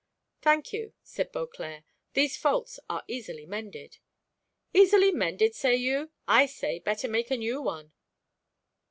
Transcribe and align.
"Thank 0.41 0.73
you," 0.73 0.93
said 1.03 1.31
Beauclerc, 1.31 1.83
"these 2.13 2.35
faults 2.35 2.79
are 2.89 3.03
easily 3.07 3.45
mended." 3.45 3.99
"Easily 4.73 5.11
mended, 5.11 5.53
say 5.53 5.75
you? 5.75 6.09
I 6.27 6.47
say, 6.47 6.79
better 6.79 7.07
make 7.07 7.29
a 7.29 7.37
new 7.37 7.61
one." 7.61 7.91